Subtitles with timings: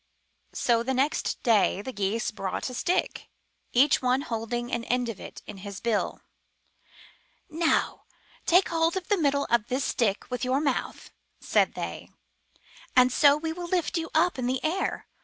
[0.55, 3.29] So the next day the Geese brought a stick,
[3.71, 6.21] each one holding an end of it in his bill.
[7.47, 8.05] Now
[8.47, 12.09] take hold of the middle of this stick with your mouth," said they,
[12.97, 15.07] ''and so we will lift you up in the air.